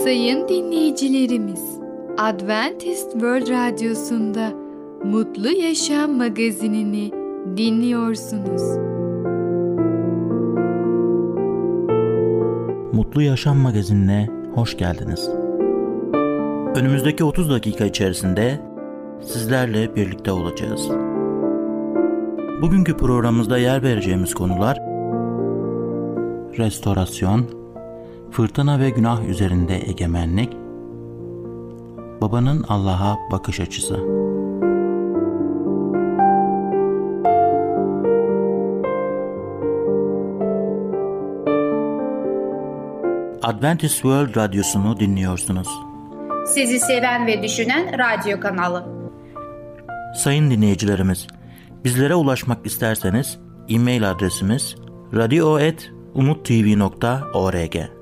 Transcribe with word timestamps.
Sayın 0.00 0.48
dinleyicilerimiz, 0.48 1.78
Adventist 2.18 3.12
World 3.12 3.48
Radyosu'nda 3.48 4.52
Mutlu 5.04 5.50
Yaşam 5.50 6.12
magazinini 6.12 7.12
dinliyorsunuz. 7.56 8.62
Mutlu 12.92 13.22
Yaşam 13.22 13.56
magazinine 13.56 14.28
hoş 14.54 14.76
geldiniz. 14.76 15.30
Önümüzdeki 16.76 17.24
30 17.24 17.50
dakika 17.50 17.84
içerisinde 17.84 18.60
sizlerle 19.20 19.96
birlikte 19.96 20.32
olacağız. 20.32 20.88
Bugünkü 22.62 22.96
programımızda 22.96 23.58
yer 23.58 23.82
vereceğimiz 23.82 24.34
konular 24.34 24.78
restorasyon, 26.58 27.61
fırtına 28.32 28.80
ve 28.80 28.90
günah 28.90 29.28
üzerinde 29.28 29.88
egemenlik, 29.88 30.52
babanın 32.20 32.64
Allah'a 32.68 33.18
bakış 33.30 33.60
açısı. 33.60 33.94
Adventist 43.42 43.94
World 43.94 44.36
Radyosu'nu 44.36 45.00
dinliyorsunuz. 45.00 45.68
Sizi 46.46 46.80
seven 46.80 47.26
ve 47.26 47.42
düşünen 47.42 47.98
radyo 47.98 48.40
kanalı. 48.40 48.84
Sayın 50.16 50.50
dinleyicilerimiz, 50.50 51.26
bizlere 51.84 52.14
ulaşmak 52.14 52.66
isterseniz 52.66 53.38
e-mail 53.68 54.10
adresimiz 54.10 54.76
radio.umutv.org 55.14 58.01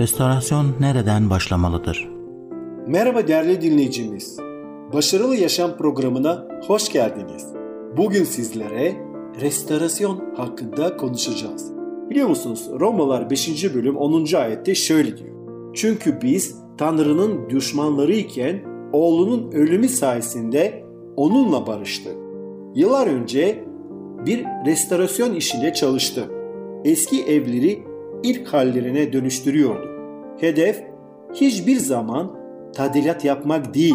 Restorasyon 0.00 0.66
nereden 0.80 1.30
başlamalıdır? 1.30 2.08
Merhaba 2.86 3.28
değerli 3.28 3.60
dinleyicimiz. 3.60 4.38
Başarılı 4.92 5.36
Yaşam 5.36 5.76
programına 5.76 6.48
hoş 6.66 6.92
geldiniz. 6.92 7.46
Bugün 7.96 8.24
sizlere 8.24 8.96
restorasyon 9.40 10.34
hakkında 10.36 10.96
konuşacağız. 10.96 11.72
Biliyor 12.10 12.28
musunuz 12.28 12.68
Romalar 12.80 13.30
5. 13.30 13.74
bölüm 13.74 13.96
10. 13.96 14.34
ayette 14.34 14.74
şöyle 14.74 15.18
diyor. 15.18 15.34
Çünkü 15.74 16.22
biz 16.22 16.56
Tanrı'nın 16.78 17.50
düşmanları 17.50 18.12
iken 18.12 18.60
oğlunun 18.92 19.52
ölümü 19.52 19.88
sayesinde 19.88 20.84
onunla 21.16 21.66
barıştık. 21.66 22.16
Yıllar 22.74 23.06
önce 23.06 23.64
bir 24.26 24.44
restorasyon 24.66 25.34
işinde 25.34 25.72
çalıştı. 25.72 26.24
Eski 26.84 27.22
evleri 27.22 27.82
ilk 28.22 28.48
hallerine 28.48 29.12
dönüştürüyordu. 29.12 29.89
Hedef 30.40 30.82
hiçbir 31.34 31.76
zaman 31.76 32.36
tadilat 32.72 33.24
yapmak 33.24 33.74
değil, 33.74 33.94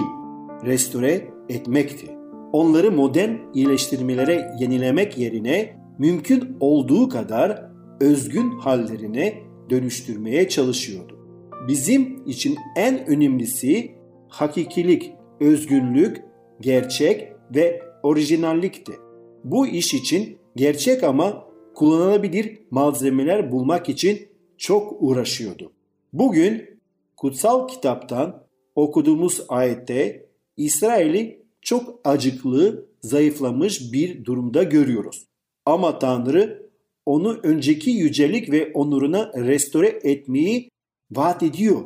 restore 0.66 1.28
etmekti. 1.50 2.08
Onları 2.54 2.92
modern 2.92 3.32
iyileştirmelere 3.54 4.52
yenilemek 4.60 5.18
yerine 5.18 5.78
mümkün 6.00 6.58
olduğu 6.60 7.10
kadar 7.10 7.70
özgün 8.02 8.52
hallerine 8.52 9.34
dönüştürmeye 9.70 10.50
çalışıyordu. 10.50 11.20
Bizim 11.68 12.24
için 12.28 12.58
en 12.76 13.08
önemlisi 13.08 13.92
hakikilik, 14.28 15.14
özgünlük, 15.40 16.24
gerçek 16.62 17.34
ve 17.56 17.82
orijinallikti. 18.04 18.94
Bu 19.44 19.68
iş 19.68 19.94
için 19.94 20.38
gerçek 20.56 21.04
ama 21.04 21.44
kullanılabilir 21.76 22.60
malzemeler 22.72 23.52
bulmak 23.52 23.90
için 23.90 24.20
çok 24.58 24.98
uğraşıyordu. 25.00 25.75
Bugün 26.18 26.80
kutsal 27.18 27.68
kitaptan 27.68 28.48
okuduğumuz 28.76 29.42
ayette 29.50 30.30
İsrail'i 30.58 31.46
çok 31.62 32.00
acıklı, 32.04 32.90
zayıflamış 33.02 33.94
bir 33.94 34.26
durumda 34.26 34.64
görüyoruz. 34.64 35.26
Ama 35.66 36.00
Tanrı 36.00 36.70
onu 37.06 37.40
önceki 37.44 37.90
yücelik 37.90 38.52
ve 38.52 38.72
onuruna 38.74 39.32
restore 39.34 40.00
etmeyi 40.04 40.70
vaat 41.12 41.44
ediyor. 41.44 41.84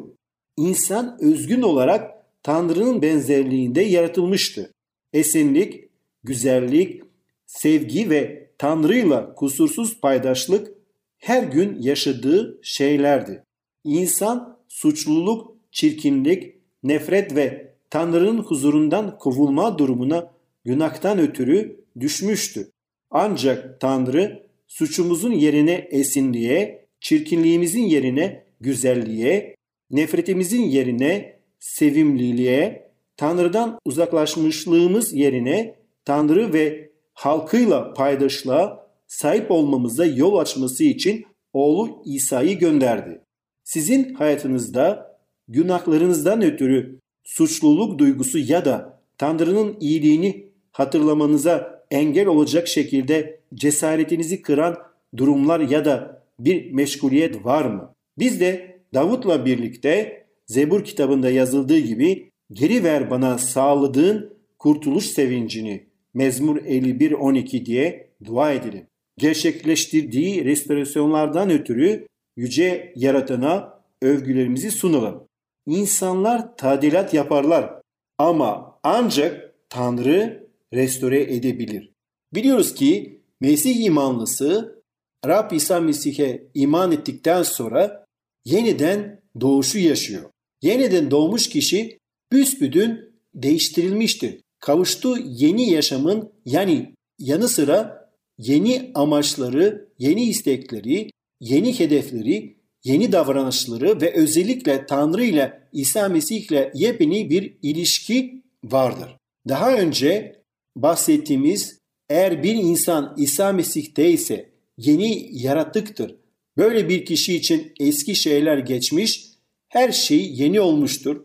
İnsan 0.57 1.18
özgün 1.22 1.62
olarak 1.62 2.12
Tanrı'nın 2.44 3.01
benzerliğinde 3.01 3.81
yaratılmıştı. 3.81 4.72
Esenlik, 5.13 5.89
güzellik, 6.23 7.01
sevgi 7.45 8.09
ve 8.09 8.51
Tanrı'yla 8.57 9.34
kusursuz 9.35 10.00
paydaşlık 10.01 10.72
her 11.18 11.44
gün 11.44 11.81
yaşadığı 11.81 12.59
şeylerdi. 12.63 13.44
İnsan 13.84 14.57
suçluluk, 14.67 15.56
çirkinlik, 15.72 16.56
nefret 16.84 17.35
ve 17.35 17.75
Tanrı'nın 17.90 18.38
huzurundan 18.38 19.17
kovulma 19.17 19.78
durumuna 19.78 20.31
günahtan 20.66 21.19
ötürü 21.19 21.85
düşmüştü. 22.00 22.72
Ancak 23.12 23.81
Tanrı 23.81 24.47
suçumuzun 24.68 25.31
yerine 25.31 25.88
esinliğe, 25.91 26.85
çirkinliğimizin 27.00 27.84
yerine 27.84 28.44
güzelliğe, 28.62 29.56
nefretimizin 29.91 30.63
yerine 30.63 31.39
sevimliliğe, 31.59 32.91
Tanrı'dan 33.18 33.79
uzaklaşmışlığımız 33.85 35.13
yerine 35.13 35.75
Tanrı 36.06 36.53
ve 36.53 36.91
halkıyla 37.13 37.94
paydaşlığa 37.94 38.89
sahip 39.07 39.51
olmamıza 39.51 40.06
yol 40.06 40.38
açması 40.38 40.84
için 40.84 41.25
oğlu 41.53 42.01
İsa'yı 42.06 42.59
gönderdi. 42.59 43.22
Sizin 43.69 44.13
hayatınızda 44.13 45.16
günahlarınızdan 45.47 46.41
ötürü 46.41 47.00
suçluluk 47.24 48.00
duygusu 48.00 48.38
ya 48.40 48.66
da 48.66 49.00
Tanrı'nın 49.18 49.78
iyiliğini 49.80 50.46
hatırlamanıza 50.72 51.85
engel 51.91 52.28
olacak 52.28 52.68
şekilde 52.68 53.40
cesaretinizi 53.53 54.41
kıran 54.41 54.78
durumlar 55.18 55.59
ya 55.59 55.85
da 55.85 56.24
bir 56.40 56.72
meşguliyet 56.72 57.46
var 57.46 57.66
mı? 57.66 57.94
Biz 58.18 58.40
de 58.40 58.80
Davut'la 58.94 59.46
birlikte 59.46 60.24
Zebur 60.46 60.84
kitabında 60.84 61.30
yazıldığı 61.30 61.80
gibi 61.80 62.30
geri 62.51 62.84
ver 62.84 63.09
bana 63.09 63.38
sağladığın 63.38 64.34
kurtuluş 64.59 65.06
sevincini 65.06 65.86
Mezmur 66.13 66.57
51-12 66.57 67.66
diye 67.66 68.09
dua 68.25 68.51
edelim. 68.51 68.88
Gerçekleştirdiği 69.18 70.46
restorasyonlardan 70.46 71.50
ötürü 71.50 72.09
yüce 72.39 72.94
yaratana 72.95 73.81
övgülerimizi 74.01 74.72
sunalım. 74.72 75.27
İnsanlar 75.67 76.57
tadilat 76.57 77.13
yaparlar 77.13 77.81
ama 78.17 78.79
ancak 78.83 79.55
Tanrı 79.69 80.47
restore 80.73 81.22
edebilir. 81.22 81.91
Biliyoruz 82.33 82.73
ki 82.73 83.22
Mesih 83.41 83.85
imanlısı 83.85 84.81
Rab 85.27 85.51
İsa 85.51 85.79
Mesih'e 85.79 86.47
iman 86.53 86.91
ettikten 86.91 87.44
sonra 87.44 88.05
yeniden 88.45 89.21
doğuşu 89.41 89.79
yaşıyor. 89.79 90.29
Yeniden 90.61 91.11
doğmuş 91.11 91.50
kişi 91.50 91.97
büsbüdün 92.31 93.00
değiştirilmiştir. 93.35 94.42
Kavuştuğu 94.59 95.18
yeni 95.18 95.69
yaşamın 95.69 96.31
yani 96.45 96.95
yanı 97.19 97.47
sıra 97.47 98.09
yeni 98.38 98.92
amaçları, 98.95 99.89
yeni 99.97 100.24
istekleri, 100.24 101.09
yeni 101.39 101.80
hedefleri, 101.80 102.57
yeni 102.83 103.12
davranışları 103.12 104.01
ve 104.01 104.13
özellikle 104.13 104.86
Tanrı 104.86 105.24
ile 105.24 105.69
İsa 105.74 106.09
Mesih 106.09 106.51
ile 106.51 106.71
yepyeni 106.75 107.30
bir 107.30 107.57
ilişki 107.62 108.44
vardır. 108.63 109.18
Daha 109.47 109.74
önce 109.77 110.41
bahsettiğimiz 110.75 111.80
eğer 112.09 112.44
bir 112.44 112.56
insan 112.56 113.15
İsa 113.18 113.51
Mesih'te 113.51 114.09
ise 114.09 114.50
yeni 114.77 115.30
yaratıktır. 115.31 116.15
Böyle 116.57 116.89
bir 116.89 117.06
kişi 117.06 117.36
için 117.36 117.74
eski 117.80 118.15
şeyler 118.15 118.57
geçmiş, 118.57 119.30
her 119.69 119.92
şey 119.92 120.31
yeni 120.33 120.62
olmuştur. 120.62 121.24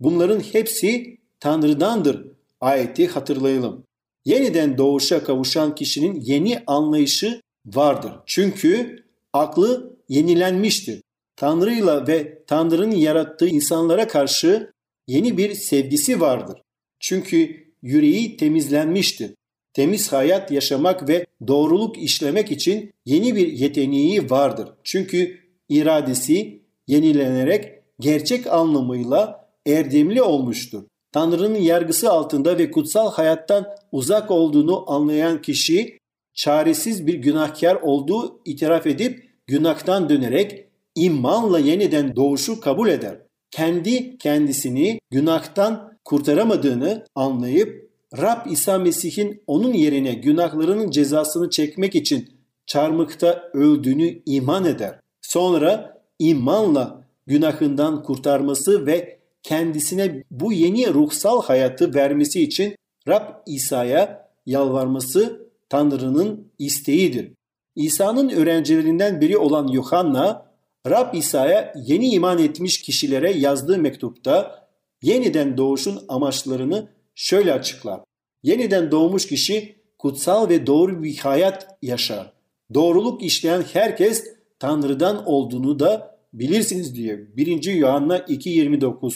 Bunların 0.00 0.40
hepsi 0.40 1.18
Tanrı'dandır. 1.40 2.26
Ayeti 2.60 3.06
hatırlayalım. 3.06 3.84
Yeniden 4.24 4.78
doğuşa 4.78 5.24
kavuşan 5.24 5.74
kişinin 5.74 6.20
yeni 6.20 6.62
anlayışı 6.66 7.40
vardır. 7.66 8.12
Çünkü 8.26 9.01
aklı 9.32 9.96
yenilenmiştir. 10.08 11.02
Tanrı'yla 11.36 12.06
ve 12.06 12.44
Tanrı'nın 12.46 12.90
yarattığı 12.90 13.48
insanlara 13.48 14.08
karşı 14.08 14.72
yeni 15.06 15.36
bir 15.36 15.54
sevgisi 15.54 16.20
vardır. 16.20 16.62
Çünkü 17.00 17.64
yüreği 17.82 18.36
temizlenmiştir. 18.36 19.34
Temiz 19.72 20.12
hayat 20.12 20.50
yaşamak 20.50 21.08
ve 21.08 21.26
doğruluk 21.46 21.98
işlemek 21.98 22.50
için 22.50 22.92
yeni 23.06 23.36
bir 23.36 23.52
yeteneği 23.52 24.30
vardır. 24.30 24.68
Çünkü 24.84 25.38
iradesi 25.68 26.62
yenilenerek 26.86 27.82
gerçek 28.00 28.46
anlamıyla 28.46 29.48
erdemli 29.66 30.22
olmuştur. 30.22 30.82
Tanrı'nın 31.12 31.58
yargısı 31.58 32.10
altında 32.10 32.58
ve 32.58 32.70
kutsal 32.70 33.12
hayattan 33.12 33.66
uzak 33.92 34.30
olduğunu 34.30 34.90
anlayan 34.90 35.42
kişi 35.42 35.98
çaresiz 36.34 37.06
bir 37.06 37.14
günahkar 37.14 37.74
olduğu 37.74 38.40
itiraf 38.44 38.86
edip 38.86 39.30
günahtan 39.46 40.08
dönerek 40.08 40.66
imanla 40.94 41.58
yeniden 41.58 42.16
doğuşu 42.16 42.60
kabul 42.60 42.88
eder. 42.88 43.18
Kendi 43.50 44.18
kendisini 44.18 44.98
günahtan 45.10 45.92
kurtaramadığını 46.04 47.04
anlayıp 47.14 47.90
Rab 48.18 48.46
İsa 48.50 48.78
Mesih'in 48.78 49.42
onun 49.46 49.72
yerine 49.72 50.14
günahlarının 50.14 50.90
cezasını 50.90 51.50
çekmek 51.50 51.94
için 51.94 52.28
çarmıkta 52.66 53.50
öldüğünü 53.54 54.22
iman 54.26 54.64
eder. 54.64 55.00
Sonra 55.22 56.02
imanla 56.18 57.04
günahından 57.26 58.02
kurtarması 58.02 58.86
ve 58.86 59.18
kendisine 59.42 60.22
bu 60.30 60.52
yeni 60.52 60.94
ruhsal 60.94 61.42
hayatı 61.42 61.94
vermesi 61.94 62.42
için 62.42 62.76
Rab 63.08 63.22
İsa'ya 63.46 64.28
yalvarması 64.46 65.51
Tanrı'nın 65.72 66.52
isteğidir. 66.58 67.32
İsa'nın 67.76 68.28
öğrencilerinden 68.28 69.20
biri 69.20 69.38
olan 69.38 69.66
Yuhanna, 69.66 70.46
Rab 70.88 71.14
İsa'ya 71.14 71.72
yeni 71.86 72.08
iman 72.08 72.38
etmiş 72.38 72.82
kişilere 72.82 73.32
yazdığı 73.32 73.78
mektupta 73.78 74.68
yeniden 75.02 75.56
doğuşun 75.56 76.04
amaçlarını 76.08 76.88
şöyle 77.14 77.52
açıklar. 77.52 78.00
Yeniden 78.42 78.90
doğmuş 78.90 79.26
kişi 79.26 79.76
kutsal 79.98 80.48
ve 80.48 80.66
doğru 80.66 81.02
bir 81.02 81.16
hayat 81.18 81.78
yaşar. 81.82 82.32
Doğruluk 82.74 83.22
işleyen 83.22 83.64
herkes 83.72 84.24
Tanrı'dan 84.58 85.26
olduğunu 85.26 85.78
da 85.78 86.18
bilirsiniz 86.32 86.96
diye 86.96 87.36
1. 87.36 87.64
Yuhanna 87.64 88.18
2.29. 88.18 89.14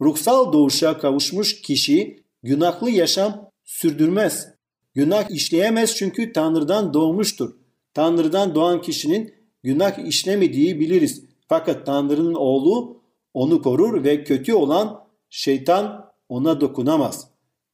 Ruhsal 0.00 0.52
doğuşa 0.52 0.98
kavuşmuş 0.98 1.60
kişi 1.60 2.24
günahlı 2.42 2.90
yaşam 2.90 3.50
sürdürmez. 3.64 4.55
Günah 4.96 5.30
işleyemez 5.30 5.94
çünkü 5.94 6.32
Tanrı'dan 6.32 6.94
doğmuştur. 6.94 7.54
Tanrı'dan 7.94 8.54
doğan 8.54 8.80
kişinin 8.80 9.34
günah 9.62 9.98
işlemediği 10.08 10.80
biliriz. 10.80 11.24
Fakat 11.48 11.86
Tanrı'nın 11.86 12.34
oğlu 12.34 13.02
onu 13.34 13.62
korur 13.62 14.04
ve 14.04 14.24
kötü 14.24 14.54
olan 14.54 15.04
şeytan 15.30 16.10
ona 16.28 16.60
dokunamaz. 16.60 17.28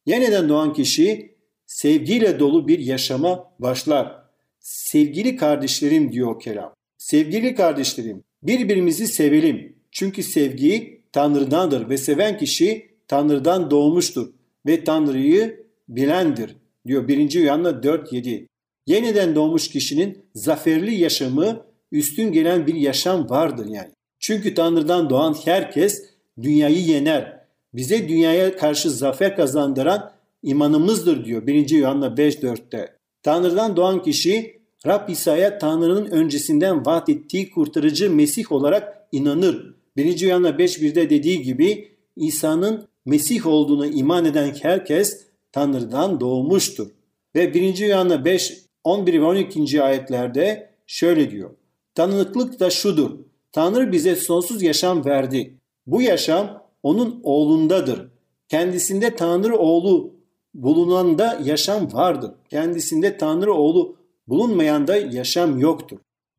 Yeniden 0.07 0.49
doğan 0.49 0.73
kişi 0.73 1.37
sevgiyle 1.67 2.39
dolu 2.39 2.69
bir 2.69 2.79
yaşama 2.79 3.53
başlar. 3.59 4.23
Sevgili 4.61 5.37
kardeşlerim 5.37 6.13
diyor 6.13 6.41
kelam. 6.41 6.75
Sevgili 6.99 7.55
kardeşlerim 7.55 8.25
birbirimizi 8.43 9.07
sevelim. 9.07 9.77
Çünkü 9.91 10.23
sevgi 10.23 11.03
Tanrı'dandır 11.13 11.89
ve 11.89 11.97
seven 11.97 12.39
kişi 12.39 12.91
Tanrı'dan 13.09 13.71
doğmuştur 13.71 14.33
ve 14.67 14.85
Tanrı'yı 14.85 15.67
bilendir 15.89 16.62
diyor 16.87 17.09
1. 17.09 17.33
Yuhanna 17.33 17.71
4.7. 17.71 18.47
Yeniden 18.87 19.35
doğmuş 19.35 19.69
kişinin 19.69 20.19
zaferli 20.35 20.95
yaşamı 20.95 21.67
üstün 21.93 22.33
gelen 22.33 22.67
bir 22.67 22.75
yaşam 22.75 23.31
vardır 23.31 23.67
yani. 23.67 23.91
Çünkü 24.21 24.55
Tanrı'dan 24.55 25.11
doğan 25.11 25.37
herkes 25.45 26.05
dünyayı 26.43 26.79
yener. 26.79 27.43
Bize 27.75 28.09
dünyaya 28.09 28.57
karşı 28.57 28.91
zafer 28.91 29.37
kazandıran 29.37 30.13
imanımızdır 30.43 31.25
diyor 31.25 31.47
1. 31.47 31.71
Yuhanna 31.71 32.07
5.4'te. 32.07 32.97
Tanrı'dan 33.23 33.77
doğan 33.77 34.03
kişi 34.03 34.63
Rab 34.87 35.09
İsa'ya 35.09 35.59
Tanrı'nın 35.59 36.11
öncesinden 36.11 36.87
vaat 36.87 37.09
ettiği 37.09 37.51
kurtarıcı 37.51 38.11
Mesih 38.11 38.53
olarak 38.53 39.09
inanır. 39.13 39.75
1. 39.97 40.21
Yuhanna 40.21 40.51
5.1'de 40.51 41.11
dediği 41.11 41.43
gibi 41.43 41.89
İsa'nın 42.17 42.89
Mesih 43.07 43.47
olduğuna 43.47 43.87
iman 43.87 44.25
eden 44.25 44.55
herkes 44.63 45.27
Tanrı'dan 45.53 46.21
doğmuştur. 46.21 46.89
Ve 47.35 47.55
1. 47.55 47.79
Yuhanna 47.79 48.25
5, 48.25 48.63
11 48.85 49.21
ve 49.21 49.25
12. 49.25 49.83
ayetlerde 49.83 50.71
şöyle 50.87 51.31
diyor. 51.31 51.51
Tanıklık 51.95 52.61
da 52.61 52.71
şudur. 52.71 53.11
Tanrı 53.53 53.93
bize 53.93 54.17
sonsuz 54.17 54.63
yaşam 54.63 55.05
verdi. 55.05 55.59
Bu 55.87 56.03
yaşam 56.03 56.63
onun 56.83 57.21
oğlundadır. 57.23 58.09
Kendisinde 58.49 59.17
Tanrı 59.17 59.59
oğlu 59.59 60.15
bulunanda 60.55 61.41
yaşam 61.45 61.93
vardır. 61.93 62.31
Kendisinde 62.51 63.17
Tanrı 63.17 63.53
oğlu 63.55 63.97
bulunmayanda 64.29 64.97
yaşam 64.97 65.59
yoktur. 65.59 65.99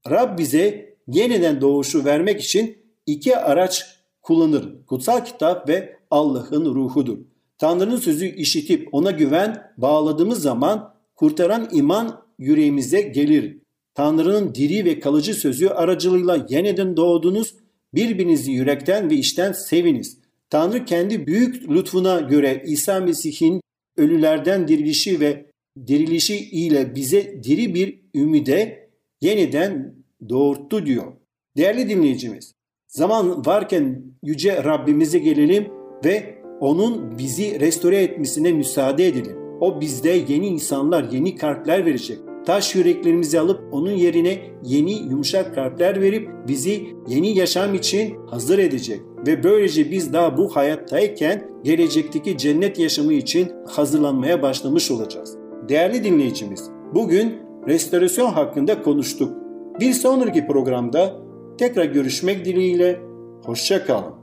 Rab 0.09 0.37
bize 0.37 0.95
yeniden 1.07 1.61
doğuşu 1.61 2.05
vermek 2.05 2.41
için 2.41 2.77
iki 3.05 3.37
araç 3.37 3.85
kullanır. 4.21 4.85
Kutsal 4.85 5.25
kitap 5.25 5.69
ve 5.69 5.97
Allah'ın 6.11 6.65
ruhudur. 6.65 7.17
Tanrı'nın 7.63 7.97
sözü 7.97 8.25
işitip 8.25 8.93
ona 8.93 9.11
güven 9.11 9.71
bağladığımız 9.77 10.41
zaman 10.41 10.93
kurtaran 11.15 11.69
iman 11.71 12.25
yüreğimize 12.39 13.01
gelir. 13.01 13.57
Tanrı'nın 13.95 14.55
diri 14.55 14.85
ve 14.85 14.99
kalıcı 14.99 15.33
sözü 15.33 15.67
aracılığıyla 15.67 16.45
yeniden 16.49 16.97
doğdunuz, 16.97 17.55
birbirinizi 17.93 18.51
yürekten 18.51 19.09
ve 19.09 19.15
içten 19.15 19.51
seviniz. 19.51 20.17
Tanrı 20.49 20.85
kendi 20.85 21.27
büyük 21.27 21.69
lütfuna 21.69 22.19
göre 22.19 22.63
İsa 22.65 22.99
Mesih'in 22.99 23.61
ölülerden 23.97 24.67
dirilişi 24.67 25.19
ve 25.19 25.45
dirilişi 25.87 26.35
ile 26.35 26.95
bize 26.95 27.43
diri 27.43 27.73
bir 27.73 27.99
ümide 28.15 28.89
yeniden 29.21 29.95
doğurttu 30.29 30.85
diyor. 30.85 31.13
Değerli 31.57 31.89
dinleyicimiz, 31.89 32.53
zaman 32.87 33.45
varken 33.45 34.03
yüce 34.23 34.63
Rabbimize 34.63 35.19
gelelim 35.19 35.67
ve 36.05 36.42
onun 36.59 37.17
bizi 37.17 37.59
restore 37.59 37.97
etmesine 37.97 38.51
müsaade 38.51 39.07
edelim. 39.07 39.37
O 39.61 39.81
bizde 39.81 40.09
yeni 40.27 40.47
insanlar, 40.47 41.05
yeni 41.11 41.35
kalpler 41.35 41.85
verecek. 41.85 42.19
Taş 42.45 42.75
yüreklerimizi 42.75 43.39
alıp 43.39 43.61
onun 43.71 43.91
yerine 43.91 44.37
yeni 44.63 44.91
yumuşak 44.91 45.55
kalpler 45.55 46.01
verip 46.01 46.29
bizi 46.47 46.83
yeni 47.07 47.37
yaşam 47.37 47.73
için 47.73 48.15
hazır 48.27 48.59
edecek. 48.59 49.01
Ve 49.27 49.43
böylece 49.43 49.91
biz 49.91 50.13
daha 50.13 50.37
bu 50.37 50.55
hayattayken 50.55 51.49
gelecekteki 51.63 52.37
cennet 52.37 52.79
yaşamı 52.79 53.13
için 53.13 53.51
hazırlanmaya 53.67 54.41
başlamış 54.41 54.91
olacağız. 54.91 55.37
Değerli 55.69 56.03
dinleyicimiz, 56.03 56.69
bugün 56.93 57.33
restorasyon 57.67 58.31
hakkında 58.31 58.81
konuştuk. 58.81 59.33
Bir 59.79 59.93
sonraki 59.93 60.47
programda 60.47 61.15
tekrar 61.57 61.85
görüşmek 61.85 62.45
dileğiyle, 62.45 62.99
hoşça 63.43 63.85
kalın. 63.85 64.22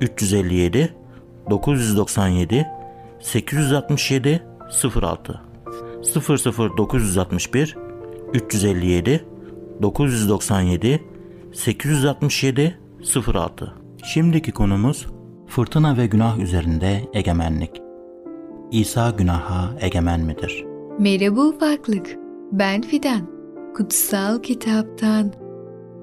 357 0.00 0.94
997 1.50 2.66
867 3.20 4.42
06 5.02 5.40
00961 6.78 7.76
357 8.34 9.24
997 9.82 11.02
867 11.52 12.78
06 13.34 13.74
Şimdiki 14.04 14.52
konumuz 14.52 15.06
fırtına 15.46 15.96
ve 15.96 16.06
günah 16.06 16.38
üzerinde 16.38 17.00
egemenlik. 17.12 17.82
İsa 18.70 19.10
günaha 19.10 19.74
egemen 19.80 20.20
midir? 20.20 20.64
Merhaba 20.98 21.40
ufaklık. 21.40 22.16
Ben 22.52 22.82
Fidan. 22.82 23.34
Kutsal 23.76 24.42
Kitaptan 24.42 25.32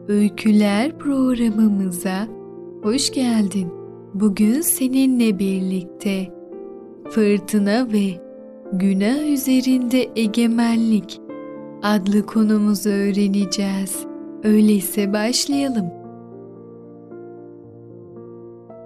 Öyküler 0.08 0.98
programımıza 0.98 2.28
hoş 2.84 3.12
geldin. 3.12 3.81
Bugün 4.14 4.62
seninle 4.62 5.40
birlikte 5.40 6.34
fırtına 7.10 7.92
ve 7.92 8.22
günah 8.74 9.32
üzerinde 9.34 10.10
egemenlik 10.16 11.20
adlı 11.84 12.26
konumuzu 12.26 12.90
öğreneceğiz. 12.90 14.06
Öyleyse 14.44 15.14
başlayalım. 15.14 16.02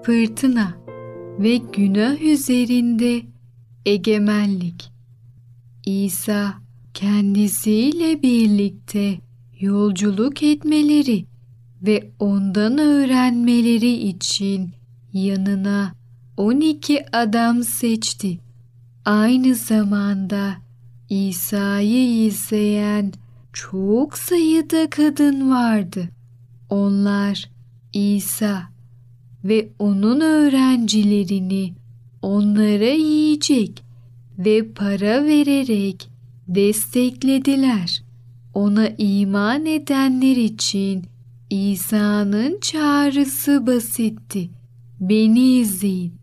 fırtına 0.05 0.77
ve 1.39 1.57
günah 1.57 2.21
üzerinde 2.21 3.21
egemenlik. 3.85 4.91
İsa 5.85 6.53
kendisiyle 6.93 8.21
birlikte 8.21 9.17
yolculuk 9.59 10.43
etmeleri 10.43 11.25
ve 11.81 12.11
ondan 12.19 12.77
öğrenmeleri 12.77 13.91
için 13.91 14.69
yanına 15.15 15.93
12 16.37 17.05
adam 17.13 17.63
seçti. 17.63 18.39
Aynı 19.05 19.55
zamanda 19.55 20.55
İsa'yı 21.09 22.25
izleyen 22.25 23.13
çok 23.53 24.17
sayıda 24.17 24.89
kadın 24.89 25.49
vardı. 25.49 26.09
Onlar 26.69 27.49
İsa 27.93 28.63
ve 29.43 29.69
onun 29.79 30.21
öğrencilerini 30.21 31.73
onlara 32.21 32.89
yiyecek 32.89 33.83
ve 34.39 34.67
para 34.71 35.25
vererek 35.25 36.09
desteklediler. 36.47 38.03
Ona 38.53 38.87
iman 38.97 39.65
edenler 39.65 40.35
için 40.35 41.05
İsa'nın 41.49 42.59
çağrısı 42.59 43.67
basitti. 43.67 44.49
Beni 44.99 45.57
izleyin. 45.57 46.13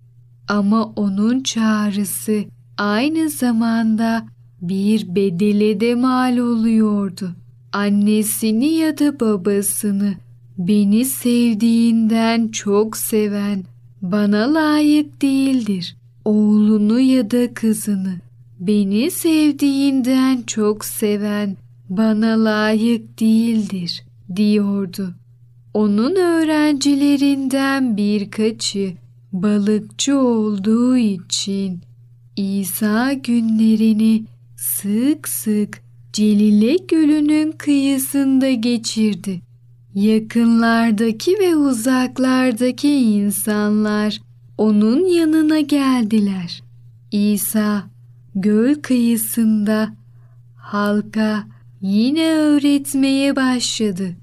Ama 0.48 0.84
onun 0.84 1.42
çağrısı 1.42 2.44
aynı 2.78 3.30
zamanda 3.30 4.26
bir 4.60 5.14
bedele 5.14 5.80
de 5.80 5.94
mal 5.94 6.38
oluyordu. 6.38 7.34
Annesini 7.72 8.72
ya 8.72 8.98
da 8.98 9.20
babasını 9.20 10.14
beni 10.58 11.04
sevdiğinden 11.04 12.48
çok 12.48 12.96
seven 12.96 13.64
bana 14.02 14.54
layık 14.54 15.22
değildir. 15.22 15.96
Oğlunu 16.24 17.00
ya 17.00 17.30
da 17.30 17.54
kızını 17.54 18.14
beni 18.60 19.10
sevdiğinden 19.10 20.42
çok 20.42 20.84
seven 20.84 21.56
bana 21.88 22.44
layık 22.44 23.20
değildir 23.20 24.04
diyordu. 24.36 25.14
Onun 25.74 26.16
öğrencilerinden 26.16 27.96
birkaçı 27.96 28.94
balıkçı 29.32 30.18
olduğu 30.18 30.96
için 30.96 31.80
İsa 32.36 33.12
günlerini 33.12 34.24
sık 34.56 35.28
sık 35.28 35.82
Celile 36.12 36.76
Gölü'nün 36.76 37.52
kıyısında 37.52 38.50
geçirdi. 38.50 39.40
Yakınlardaki 39.94 41.38
ve 41.40 41.56
uzaklardaki 41.56 42.94
insanlar 42.94 44.20
onun 44.58 45.04
yanına 45.06 45.60
geldiler. 45.60 46.62
İsa 47.12 47.84
göl 48.34 48.74
kıyısında 48.74 49.96
halka 50.56 51.44
yine 51.80 52.32
öğretmeye 52.32 53.36
başladı. 53.36 54.16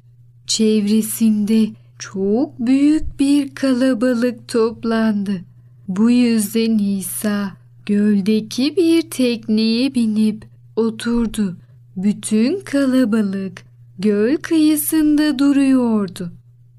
Çevresinde 0.49 1.69
çok 1.99 2.59
büyük 2.59 3.19
bir 3.19 3.55
kalabalık 3.55 4.47
toplandı. 4.47 5.41
Bu 5.87 6.11
yüzden 6.11 6.77
İsa 6.77 7.51
göldeki 7.85 8.75
bir 8.77 9.01
tekneye 9.01 9.95
binip 9.95 10.45
oturdu. 10.75 11.57
Bütün 11.95 12.59
kalabalık 12.59 13.63
göl 13.99 14.37
kıyısında 14.37 15.39
duruyordu. 15.39 16.31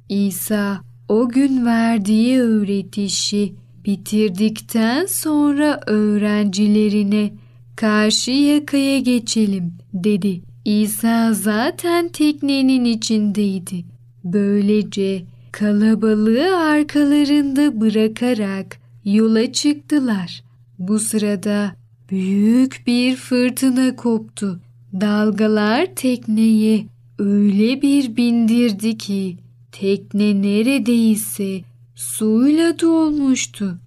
İsa 0.08 0.80
o 1.08 1.28
gün 1.28 1.66
verdiği 1.66 2.40
öğretişi 2.40 3.54
bitirdikten 3.84 5.06
sonra 5.06 5.80
öğrencilerine 5.86 7.32
karşı 7.76 8.30
yakaya 8.30 8.98
geçelim 8.98 9.72
dedi. 9.94 10.49
İsa 10.64 11.32
zaten 11.32 12.08
teknenin 12.08 12.84
içindeydi. 12.84 13.84
Böylece 14.24 15.22
kalabalığı 15.52 16.56
arkalarında 16.56 17.80
bırakarak 17.80 18.78
yola 19.04 19.52
çıktılar. 19.52 20.42
Bu 20.78 20.98
sırada 20.98 21.72
büyük 22.10 22.82
bir 22.86 23.16
fırtına 23.16 23.96
koptu. 23.96 24.60
Dalgalar 25.00 25.94
tekneyi 25.96 26.86
öyle 27.18 27.82
bir 27.82 28.16
bindirdi 28.16 28.98
ki 28.98 29.36
tekne 29.72 30.42
neredeyse 30.42 31.60
suyla 31.94 32.78
dolmuştu. 32.78 33.78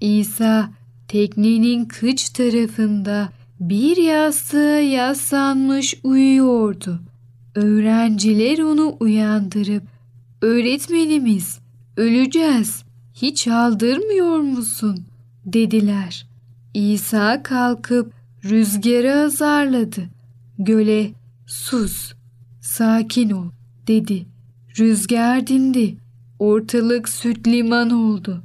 İsa 0.00 0.70
teknenin 1.08 1.84
kıç 1.84 2.28
tarafında 2.28 3.28
bir 3.60 3.96
yastığa 3.96 4.78
yaslanmış 4.80 5.94
uyuyordu. 6.02 7.00
Öğrenciler 7.54 8.58
onu 8.58 8.96
uyandırıp 9.00 9.82
"Öğretmenimiz, 10.42 11.58
öleceğiz. 11.96 12.84
Hiç 13.14 13.48
aldırmıyor 13.48 14.38
musun?" 14.38 15.04
dediler. 15.46 16.26
İsa 16.74 17.42
kalkıp 17.42 18.12
rüzgarı 18.44 19.14
azarladı. 19.14 20.02
Göle 20.58 21.10
"Sus, 21.46 22.12
sakin 22.60 23.30
ol." 23.30 23.46
dedi. 23.86 24.26
Rüzgar 24.78 25.46
dindi. 25.46 25.96
Ortalık 26.38 27.08
süt 27.08 27.46
liman 27.46 27.90
oldu. 27.90 28.42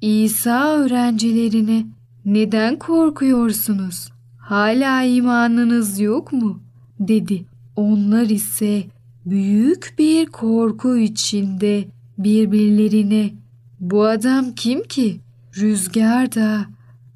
İsa 0.00 0.68
öğrencilerine 0.76 1.86
"Neden 2.24 2.78
korkuyorsunuz? 2.78 4.08
Hala 4.50 5.02
imanınız 5.02 6.00
yok 6.00 6.32
mu?" 6.32 6.60
dedi. 7.00 7.44
Onlar 7.76 8.26
ise 8.30 8.82
büyük 9.26 9.94
bir 9.98 10.26
korku 10.26 10.96
içinde 10.96 11.84
birbirlerine 12.18 13.30
"Bu 13.80 14.04
adam 14.04 14.52
kim 14.54 14.82
ki? 14.82 15.20
Rüzgar 15.56 16.34
da, 16.34 16.66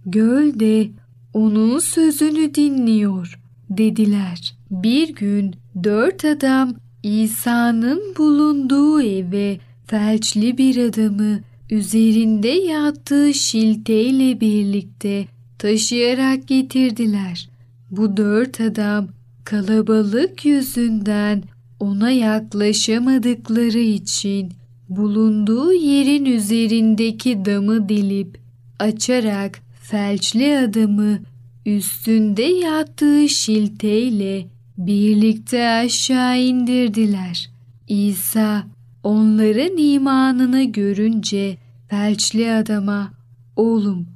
göl 0.06 0.60
de 0.60 0.90
onun 1.32 1.78
sözünü 1.78 2.54
dinliyor." 2.54 3.40
dediler. 3.70 4.54
Bir 4.70 5.14
gün 5.14 5.54
dört 5.84 6.24
adam 6.24 6.74
İsa'nın 7.02 8.14
bulunduğu 8.18 9.02
eve 9.02 9.58
felçli 9.86 10.58
bir 10.58 10.76
adamı 10.76 11.40
üzerinde 11.70 12.48
yattığı 12.48 13.34
şilteyle 13.34 14.40
birlikte 14.40 15.33
taşıyarak 15.58 16.49
getirdiler. 16.49 17.49
Bu 17.90 18.16
dört 18.16 18.61
adam 18.61 19.08
kalabalık 19.44 20.44
yüzünden 20.44 21.42
ona 21.80 22.11
yaklaşamadıkları 22.11 23.78
için 23.78 24.52
bulunduğu 24.88 25.73
yerin 25.73 26.25
üzerindeki 26.25 27.44
damı 27.44 27.88
dilip 27.88 28.38
açarak 28.78 29.61
felçli 29.82 30.58
adamı 30.58 31.18
üstünde 31.66 32.42
yattığı 32.42 33.28
şilteyle 33.28 34.46
birlikte 34.78 35.68
aşağı 35.68 36.38
indirdiler. 36.38 37.50
İsa 37.88 38.66
onların 39.02 39.76
imanını 39.76 40.64
görünce 40.64 41.56
felçli 41.88 42.52
adama 42.52 43.12
oğlum 43.56 44.13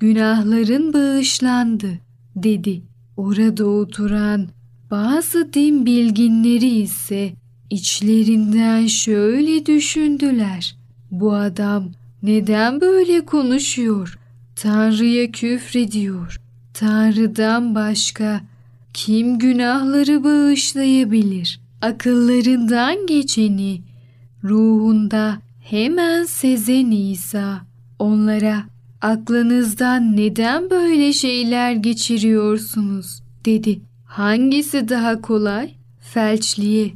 günahların 0.00 0.92
bağışlandı 0.92 1.98
dedi. 2.36 2.82
Orada 3.16 3.66
oturan 3.66 4.48
bazı 4.90 5.52
din 5.52 5.86
bilginleri 5.86 6.68
ise 6.68 7.32
içlerinden 7.70 8.86
şöyle 8.86 9.66
düşündüler. 9.66 10.76
Bu 11.10 11.34
adam 11.34 11.90
neden 12.22 12.80
böyle 12.80 13.26
konuşuyor? 13.26 14.18
Tanrı'ya 14.56 15.30
küfrediyor. 15.30 16.40
Tanrı'dan 16.74 17.74
başka 17.74 18.40
kim 18.94 19.38
günahları 19.38 20.24
bağışlayabilir? 20.24 21.60
Akıllarından 21.82 23.06
geçeni 23.06 23.80
ruhunda 24.44 25.38
hemen 25.60 26.24
sezen 26.24 26.90
İsa 26.90 27.60
onlara 27.98 28.64
aklınızdan 29.00 30.16
neden 30.16 30.70
böyle 30.70 31.12
şeyler 31.12 31.72
geçiriyorsunuz 31.72 33.22
dedi. 33.44 33.80
Hangisi 34.04 34.88
daha 34.88 35.20
kolay? 35.20 35.70
Felçliye 36.00 36.92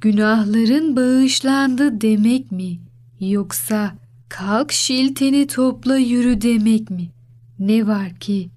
günahların 0.00 0.96
bağışlandı 0.96 2.00
demek 2.00 2.52
mi? 2.52 2.78
Yoksa 3.20 3.94
kalk 4.28 4.72
şilteni 4.72 5.46
topla 5.46 5.96
yürü 5.96 6.40
demek 6.40 6.90
mi? 6.90 7.10
Ne 7.58 7.86
var 7.86 8.14
ki 8.14 8.50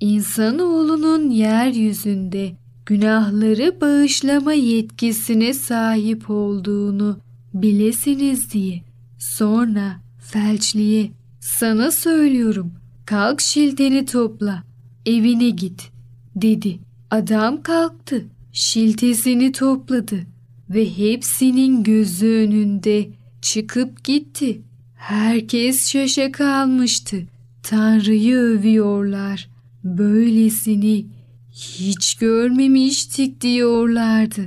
insanoğlunun 0.00 1.30
yeryüzünde 1.30 2.52
günahları 2.86 3.80
bağışlama 3.80 4.52
yetkisine 4.52 5.54
sahip 5.54 6.30
olduğunu 6.30 7.18
bilesiniz 7.54 8.52
diye. 8.52 8.82
Sonra 9.18 10.00
felçliye 10.18 11.10
sana 11.44 11.90
söylüyorum 11.90 12.72
kalk 13.06 13.40
şilteni 13.40 14.04
topla 14.04 14.62
evine 15.06 15.50
git 15.50 15.90
dedi. 16.36 16.78
Adam 17.10 17.62
kalktı 17.62 18.24
şiltesini 18.52 19.52
topladı 19.52 20.16
ve 20.70 20.98
hepsinin 20.98 21.82
gözü 21.82 22.26
önünde 22.26 23.08
çıkıp 23.42 24.04
gitti. 24.04 24.60
Herkes 24.94 25.88
şaşa 25.92 26.32
kalmıştı. 26.32 27.16
Tanrı'yı 27.62 28.36
övüyorlar. 28.36 29.48
Böylesini 29.84 31.06
hiç 31.52 32.14
görmemiştik 32.14 33.40
diyorlardı. 33.40 34.42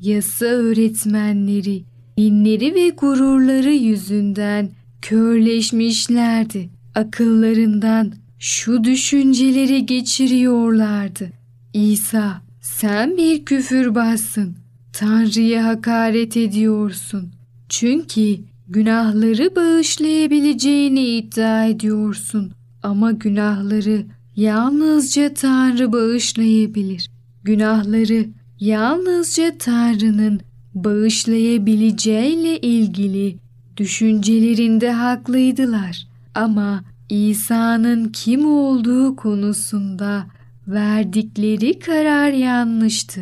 Yasa 0.00 0.44
öğretmenleri, 0.44 1.84
dinleri 2.18 2.74
ve 2.74 2.88
gururları 2.88 3.72
yüzünden 3.72 4.70
körleşmişlerdi. 5.02 6.70
Akıllarından 6.94 8.12
şu 8.38 8.84
düşünceleri 8.84 9.86
geçiriyorlardı. 9.86 11.30
İsa, 11.72 12.42
sen 12.60 13.16
bir 13.16 13.44
küfürbazsın. 13.44 14.56
Tanrı'ya 14.92 15.64
hakaret 15.64 16.36
ediyorsun. 16.36 17.32
Çünkü 17.68 18.36
günahları 18.68 19.56
bağışlayabileceğini 19.56 21.04
iddia 21.04 21.64
ediyorsun. 21.64 22.52
Ama 22.82 23.12
günahları 23.12 24.06
yalnızca 24.36 25.34
Tanrı 25.34 25.92
bağışlayabilir. 25.92 27.10
Günahları 27.42 28.26
yalnızca 28.60 29.58
Tanrı'nın 29.58 30.40
bağışlayabileceğiyle 30.74 32.60
ilgili 32.60 33.36
düşüncelerinde 33.80 34.92
haklıydılar. 34.92 36.08
Ama 36.34 36.84
İsa'nın 37.08 38.08
kim 38.08 38.46
olduğu 38.46 39.16
konusunda 39.16 40.26
verdikleri 40.68 41.78
karar 41.78 42.28
yanlıştı. 42.28 43.20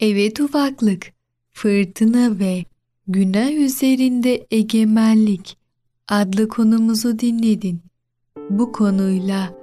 Evet 0.00 0.40
ufaklık, 0.40 1.12
fırtına 1.50 2.38
ve 2.38 2.64
günah 3.08 3.52
üzerinde 3.52 4.46
egemenlik 4.50 5.58
adlı 6.08 6.48
konumuzu 6.48 7.18
dinledin. 7.18 7.80
Bu 8.50 8.72
konuyla 8.72 9.54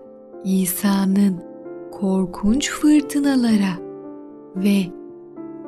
İsa'nın 0.46 1.44
korkunç 1.92 2.70
fırtınalara 2.72 3.80
ve 4.56 4.86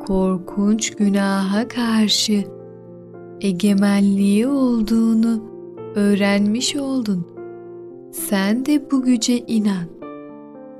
korkunç 0.05 0.95
günaha 0.95 1.67
karşı 1.67 2.56
egemenliği 3.41 4.47
olduğunu 4.47 5.43
öğrenmiş 5.95 6.75
oldun. 6.75 7.27
Sen 8.11 8.65
de 8.65 8.91
bu 8.91 9.03
güce 9.03 9.37
inan. 9.37 9.87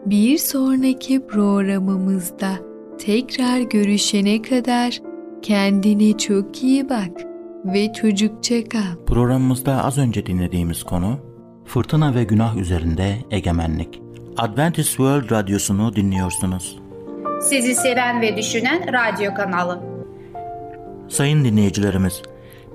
Bir 0.05 0.37
sonraki 0.37 1.27
programımızda 1.27 2.51
tekrar 2.99 3.59
görüşene 3.59 4.41
kadar 4.41 5.01
kendine 5.41 6.17
çok 6.17 6.63
iyi 6.63 6.89
bak 6.89 7.11
ve 7.65 7.93
çocukça 7.93 8.63
kal. 8.63 9.05
Programımızda 9.05 9.83
az 9.83 9.97
önce 9.97 10.25
dinlediğimiz 10.25 10.83
konu 10.83 11.17
Fırtına 11.65 12.15
ve 12.15 12.23
Günah 12.23 12.57
üzerinde 12.57 13.15
egemenlik. 13.31 14.01
Adventist 14.37 14.89
World 14.89 15.31
Radyosu'nu 15.31 15.95
dinliyorsunuz. 15.95 16.79
Sizi 17.41 17.75
seven 17.75 18.21
ve 18.21 18.37
düşünen 18.37 18.83
radyo 18.93 19.33
kanalı. 19.33 19.79
Sayın 21.07 21.45
dinleyicilerimiz, 21.45 22.21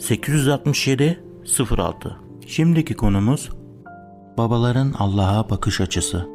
867 0.00 1.24
06 1.70 2.16
Şimdiki 2.46 2.94
konumuz 2.94 3.50
babaların 4.38 4.92
Allah'a 4.98 5.50
bakış 5.50 5.80
açısı. 5.80 6.28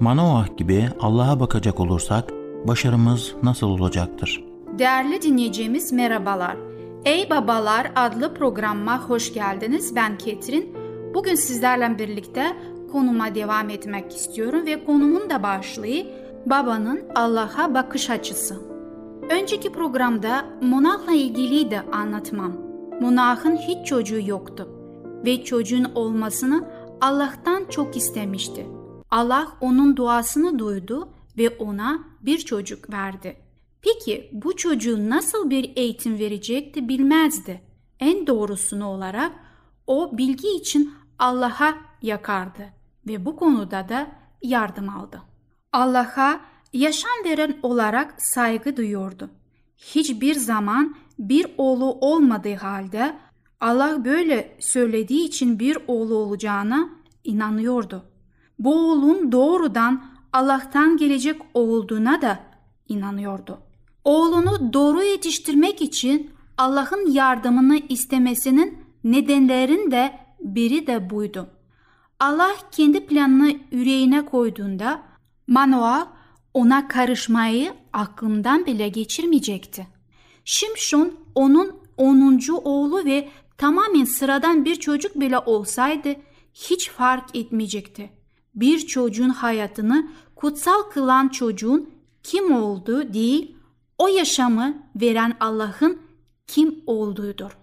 Manoah 0.00 0.56
gibi 0.56 0.88
Allah'a 1.00 1.40
bakacak 1.40 1.80
olursak 1.80 2.30
başarımız 2.66 3.34
nasıl 3.42 3.66
olacaktır? 3.66 4.44
Değerli 4.78 5.22
dinleyicimiz 5.22 5.92
merhabalar. 5.92 6.56
Ey 7.04 7.30
Babalar 7.30 7.92
adlı 7.96 8.34
programıma 8.34 9.08
hoş 9.08 9.34
geldiniz. 9.34 9.96
Ben 9.96 10.18
Ketrin. 10.18 10.76
Bugün 11.14 11.34
sizlerle 11.34 11.98
birlikte 11.98 12.56
konuma 12.92 13.34
devam 13.34 13.70
etmek 13.70 14.16
istiyorum 14.16 14.66
ve 14.66 14.84
konumun 14.84 15.30
da 15.30 15.42
başlığı 15.42 16.06
babanın 16.46 17.02
Allah'a 17.14 17.74
bakış 17.74 18.10
açısı. 18.10 18.77
Önceki 19.30 19.72
programda 19.72 20.44
Monah'la 20.62 21.12
ilgili 21.12 21.70
de 21.70 21.80
anlatmam. 21.80 22.52
Monah'ın 23.00 23.56
hiç 23.56 23.86
çocuğu 23.86 24.28
yoktu 24.28 24.68
ve 25.26 25.44
çocuğun 25.44 25.84
olmasını 25.94 26.68
Allah'tan 27.00 27.64
çok 27.70 27.96
istemişti. 27.96 28.66
Allah 29.10 29.48
onun 29.60 29.96
duasını 29.96 30.58
duydu 30.58 31.08
ve 31.38 31.48
ona 31.58 31.98
bir 32.20 32.38
çocuk 32.38 32.90
verdi. 32.90 33.36
Peki 33.82 34.30
bu 34.32 34.56
çocuğun 34.56 35.10
nasıl 35.10 35.50
bir 35.50 35.72
eğitim 35.76 36.18
verecekti 36.18 36.88
bilmezdi. 36.88 37.62
En 38.00 38.26
doğrusunu 38.26 38.86
olarak 38.86 39.32
o 39.86 40.18
bilgi 40.18 40.48
için 40.48 40.94
Allah'a 41.18 41.74
yakardı 42.02 42.62
ve 43.06 43.24
bu 43.24 43.36
konuda 43.36 43.88
da 43.88 44.06
yardım 44.42 44.88
aldı. 44.88 45.22
Allah'a 45.72 46.40
yaşam 46.72 47.24
veren 47.24 47.56
olarak 47.62 48.22
saygı 48.22 48.76
duyuyordu. 48.76 49.30
Hiçbir 49.76 50.34
zaman 50.34 50.96
bir 51.18 51.46
oğlu 51.58 51.92
olmadığı 51.92 52.54
halde 52.54 53.16
Allah 53.60 54.04
böyle 54.04 54.56
söylediği 54.60 55.24
için 55.24 55.58
bir 55.58 55.78
oğlu 55.86 56.14
olacağına 56.14 56.88
inanıyordu. 57.24 58.04
Bu 58.58 58.90
oğlun 58.90 59.32
doğrudan 59.32 60.04
Allah'tan 60.32 60.96
gelecek 60.96 61.40
olduğuna 61.54 62.22
da 62.22 62.38
inanıyordu. 62.88 63.58
Oğlunu 64.04 64.72
doğru 64.72 65.02
yetiştirmek 65.02 65.82
için 65.82 66.30
Allah'ın 66.58 67.10
yardımını 67.10 67.78
istemesinin 67.88 68.78
nedenlerin 69.04 69.92
biri 70.40 70.86
de 70.86 71.10
buydu. 71.10 71.48
Allah 72.20 72.54
kendi 72.70 73.06
planını 73.06 73.52
yüreğine 73.70 74.24
koyduğunda 74.24 75.02
Manoah 75.46 76.17
ona 76.58 76.88
karışmayı 76.88 77.74
aklından 77.92 78.66
bile 78.66 78.88
geçirmeyecekti. 78.88 79.86
Şimşon 80.44 81.14
onun 81.34 81.76
10. 81.96 82.40
oğlu 82.64 83.04
ve 83.04 83.28
tamamen 83.58 84.04
sıradan 84.04 84.64
bir 84.64 84.76
çocuk 84.76 85.20
bile 85.20 85.38
olsaydı 85.38 86.14
hiç 86.54 86.90
fark 86.90 87.36
etmeyecekti. 87.36 88.10
Bir 88.54 88.78
çocuğun 88.78 89.28
hayatını 89.28 90.10
kutsal 90.36 90.82
kılan 90.82 91.28
çocuğun 91.28 91.90
kim 92.22 92.54
olduğu 92.54 93.14
değil, 93.14 93.56
o 93.98 94.08
yaşamı 94.08 94.82
veren 94.96 95.36
Allah'ın 95.40 95.98
kim 96.46 96.82
olduğudur. 96.86 97.58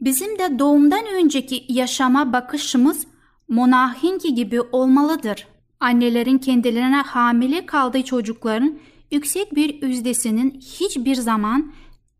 Bizim 0.00 0.38
de 0.38 0.58
doğumdan 0.58 1.06
önceki 1.06 1.64
yaşama 1.68 2.32
bakışımız 2.32 3.06
Monahinki 3.48 4.34
gibi 4.34 4.60
olmalıdır. 4.60 5.46
Annelerin 5.80 6.38
kendilerine 6.38 6.96
hamile 6.96 7.66
kaldığı 7.66 8.02
çocukların 8.02 8.78
yüksek 9.10 9.54
bir 9.54 9.82
yüzdesinin 9.82 10.60
hiçbir 10.60 11.14
zaman 11.14 11.72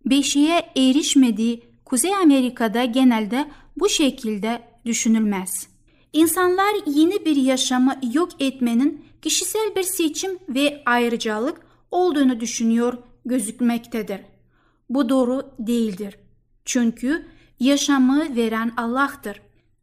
beşiğe 0.07 0.71
erişmediği 0.77 1.65
Kuzey 1.85 2.15
Amerika'da 2.15 2.85
genelde 2.85 3.49
bu 3.77 3.89
şekilde 3.89 4.63
düşünülmez. 4.87 5.69
İnsanlar 6.13 6.75
yeni 6.87 7.25
bir 7.25 7.37
yaşamı 7.37 7.95
yok 8.13 8.31
etmenin 8.41 9.05
kişisel 9.23 9.75
bir 9.77 9.83
seçim 9.83 10.39
ve 10.49 10.83
ayrıcalık 10.87 11.61
olduğunu 11.91 12.41
düşünüyor 12.41 12.99
gözükmektedir. 13.25 14.21
Bu 14.91 15.09
doğru 15.09 15.43
değildir. 15.59 16.19
Çünkü 16.65 17.27
yaşamı 17.61 18.37
veren 18.37 18.73
Allah'tır 18.77 19.41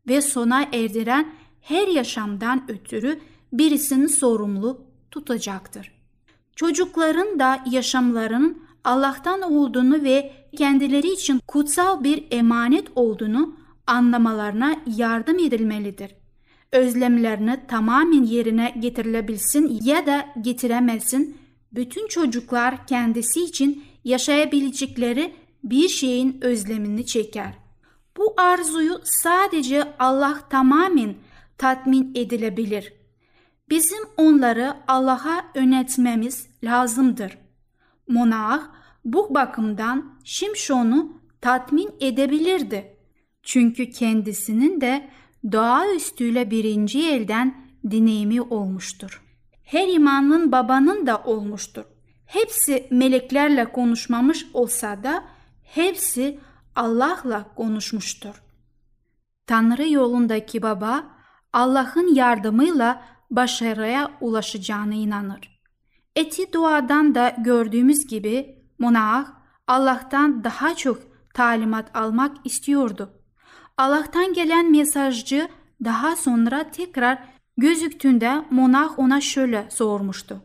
ve 0.07 0.21
sona 0.21 0.63
erdiren 0.73 1.33
her 1.61 1.87
yaşamdan 1.87 2.65
ötürü 2.67 3.19
birisini 3.57 4.09
sorumlu 4.09 4.81
tutacaktır. 5.11 5.91
Çocukların 6.55 7.39
da 7.39 7.63
yaşamlarının 7.71 8.63
Allah'tan 8.83 9.41
olduğunu 9.41 10.03
ve 10.03 10.31
kendileri 10.57 11.11
için 11.11 11.39
kutsal 11.47 12.03
bir 12.03 12.23
emanet 12.31 12.87
olduğunu 12.95 13.55
anlamalarına 13.87 14.75
yardım 14.97 15.39
edilmelidir. 15.39 16.15
Özlemlerini 16.71 17.59
tamamen 17.67 18.23
yerine 18.23 18.75
getirilebilsin 18.79 19.79
ya 19.83 20.05
da 20.05 20.25
getiremesin, 20.41 21.37
bütün 21.71 22.07
çocuklar 22.07 22.87
kendisi 22.87 23.43
için 23.43 23.83
yaşayabilecekleri 24.03 25.35
bir 25.63 25.89
şeyin 25.89 26.37
özlemini 26.41 27.05
çeker. 27.05 27.53
Bu 28.17 28.33
arzuyu 28.37 29.01
sadece 29.03 29.93
Allah 29.99 30.39
tamamen 30.49 31.15
tatmin 31.57 32.11
edilebilir. 32.15 32.93
Bizim 33.69 34.03
onları 34.17 34.73
Allah'a 34.87 35.45
yönetmemiz 35.55 36.47
lazımdır. 36.63 37.37
Monah 38.07 38.61
bu 39.05 39.35
bakımdan 39.35 40.19
Şimşon'u 40.23 41.21
tatmin 41.41 41.95
edebilirdi. 41.99 42.97
Çünkü 43.43 43.89
kendisinin 43.89 44.81
de 44.81 45.09
doğaüstüyle 45.51 46.51
birinci 46.51 47.09
elden 47.09 47.65
deneyimi 47.83 48.41
olmuştur. 48.41 49.21
Her 49.63 49.87
imanın 49.87 50.51
babanın 50.51 51.07
da 51.07 51.23
olmuştur. 51.23 51.83
Hepsi 52.25 52.87
meleklerle 52.91 53.71
konuşmamış 53.71 54.45
olsa 54.53 55.03
da 55.03 55.23
hepsi 55.63 56.39
Allah'la 56.75 57.55
konuşmuştur. 57.55 58.43
Tanrı 59.47 59.89
yolundaki 59.89 60.61
baba 60.61 61.03
Allah'ın 61.53 62.15
yardımıyla 62.15 63.01
başarıya 63.31 64.11
ulaşacağına 64.21 64.93
inanır. 64.93 65.59
Eti 66.15 66.53
duadan 66.53 67.15
da 67.15 67.35
gördüğümüz 67.37 68.07
gibi 68.07 68.55
Monah 68.79 69.27
Allah'tan 69.67 70.43
daha 70.43 70.75
çok 70.75 70.99
talimat 71.33 71.95
almak 71.95 72.37
istiyordu. 72.43 73.09
Allah'tan 73.77 74.33
gelen 74.33 74.71
mesajcı 74.71 75.49
daha 75.83 76.15
sonra 76.15 76.71
tekrar 76.71 77.23
gözüktüğünde 77.57 78.45
Monah 78.49 78.99
ona 78.99 79.21
şöyle 79.21 79.67
sormuştu. 79.71 80.41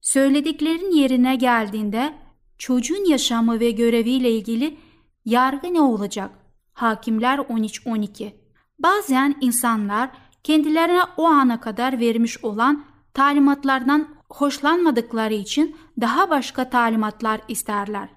Söylediklerin 0.00 0.90
yerine 0.90 1.36
geldiğinde 1.36 2.14
çocuğun 2.58 3.10
yaşamı 3.10 3.60
ve 3.60 3.70
göreviyle 3.70 4.30
ilgili 4.30 4.78
yargı 5.24 5.74
ne 5.74 5.80
olacak? 5.80 6.30
Hakimler 6.72 7.38
13-12 7.38 8.32
Bazen 8.78 9.36
insanlar 9.40 10.10
kendilerine 10.46 11.00
o 11.16 11.24
ana 11.24 11.60
kadar 11.60 12.00
vermiş 12.00 12.44
olan 12.44 12.84
talimatlardan 13.14 14.08
hoşlanmadıkları 14.30 15.34
için 15.34 15.76
daha 16.00 16.30
başka 16.30 16.70
talimatlar 16.70 17.40
isterler. 17.48 18.08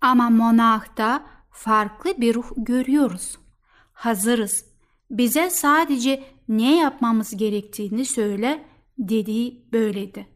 Ama 0.00 0.30
monahta 0.30 1.26
farklı 1.50 2.20
bir 2.20 2.34
ruh 2.34 2.50
görüyoruz. 2.56 3.38
Hazırız. 3.92 4.64
Bize 5.10 5.50
sadece 5.50 6.24
ne 6.48 6.76
yapmamız 6.76 7.36
gerektiğini 7.36 8.04
söyle 8.04 8.64
dediği 8.98 9.68
böyleydi. 9.72 10.26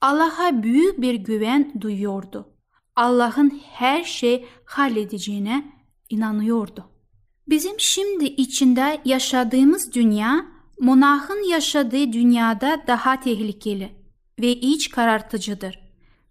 Allah'a 0.00 0.62
büyük 0.62 1.00
bir 1.00 1.14
güven 1.14 1.72
duyuyordu. 1.80 2.48
Allah'ın 2.96 3.60
her 3.72 4.04
şey 4.04 4.48
halledeceğine 4.64 5.72
inanıyordu. 6.08 6.84
Bizim 7.48 7.80
şimdi 7.80 8.24
içinde 8.24 9.00
yaşadığımız 9.04 9.94
dünya, 9.94 10.59
monahın 10.80 11.48
yaşadığı 11.50 12.12
dünyada 12.12 12.82
daha 12.86 13.20
tehlikeli 13.20 13.92
ve 14.40 14.52
iç 14.52 14.90
karartıcıdır. 14.90 15.80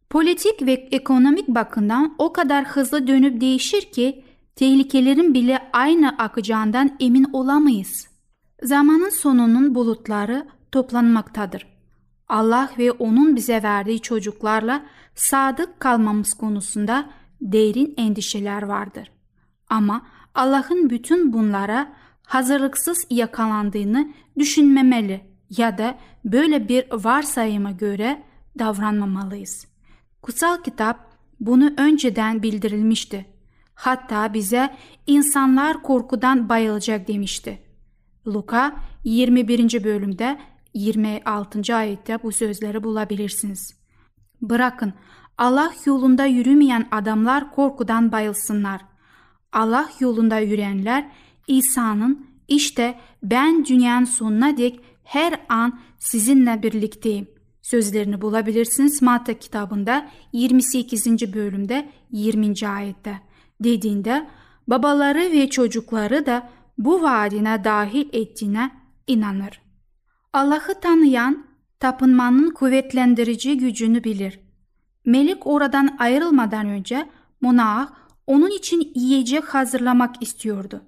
Politik 0.09 0.61
ve 0.61 0.73
ekonomik 0.73 1.47
bakımdan 1.47 2.15
o 2.17 2.33
kadar 2.33 2.65
hızlı 2.65 3.07
dönüp 3.07 3.41
değişir 3.41 3.91
ki 3.91 4.23
tehlikelerin 4.55 5.33
bile 5.33 5.69
aynı 5.73 6.09
akacağından 6.09 6.97
emin 6.99 7.23
olamayız. 7.33 8.07
Zamanın 8.63 9.09
sonunun 9.09 9.75
bulutları 9.75 10.47
toplanmaktadır. 10.71 11.67
Allah 12.29 12.69
ve 12.77 12.91
onun 12.91 13.35
bize 13.35 13.63
verdiği 13.63 13.99
çocuklarla 13.99 14.85
sadık 15.15 15.79
kalmamız 15.79 16.33
konusunda 16.33 17.09
derin 17.41 17.93
endişeler 17.97 18.61
vardır. 18.61 19.11
Ama 19.69 20.01
Allah'ın 20.35 20.89
bütün 20.89 21.33
bunlara 21.33 21.93
hazırlıksız 22.29 23.05
yakalandığını 23.09 24.13
düşünmemeli 24.39 25.21
ya 25.57 25.77
da 25.77 25.97
böyle 26.25 26.69
bir 26.69 26.85
varsayıma 26.91 27.71
göre 27.71 28.23
davranmamalıyız. 28.59 29.67
Kutsal 30.21 30.63
kitap 30.63 31.11
bunu 31.39 31.73
önceden 31.77 32.43
bildirilmişti. 32.43 33.25
Hatta 33.75 34.33
bize 34.33 34.75
insanlar 35.07 35.83
korkudan 35.83 36.49
bayılacak 36.49 37.07
demişti. 37.07 37.61
Luka 38.27 38.75
21. 39.03 39.83
bölümde 39.83 40.39
26. 40.73 41.75
ayette 41.75 42.23
bu 42.23 42.31
sözleri 42.31 42.83
bulabilirsiniz. 42.83 43.73
Bırakın 44.41 44.93
Allah 45.37 45.73
yolunda 45.85 46.25
yürümeyen 46.25 46.87
adamlar 46.91 47.51
korkudan 47.51 48.11
bayılsınlar. 48.11 48.81
Allah 49.51 49.89
yolunda 49.99 50.39
yürüyenler 50.39 51.11
İsa'nın 51.47 52.27
işte 52.47 52.99
ben 53.23 53.65
dünyanın 53.65 54.05
sonuna 54.05 54.57
dek 54.57 54.79
her 55.03 55.45
an 55.49 55.79
sizinle 55.97 56.63
birlikteyim 56.63 57.27
sözlerini 57.61 58.21
bulabilirsiniz 58.21 59.01
Matta 59.01 59.33
kitabında 59.33 60.09
28. 60.33 61.33
bölümde 61.33 61.89
20. 62.11 62.67
ayette 62.67 63.21
dediğinde 63.63 64.27
babaları 64.67 65.19
ve 65.19 65.49
çocukları 65.49 66.25
da 66.25 66.49
bu 66.77 67.01
vaadine 67.01 67.63
dahil 67.63 68.09
ettiğine 68.13 68.71
inanır. 69.07 69.61
Allah'ı 70.33 70.79
tanıyan 70.81 71.45
tapınmanın 71.79 72.51
kuvvetlendirici 72.51 73.57
gücünü 73.57 74.03
bilir. 74.03 74.39
Melik 75.05 75.47
oradan 75.47 75.97
ayrılmadan 75.99 76.65
önce 76.65 77.09
Monah 77.41 77.87
onun 78.27 78.49
için 78.49 78.91
yiyecek 78.95 79.43
hazırlamak 79.43 80.21
istiyordu. 80.21 80.81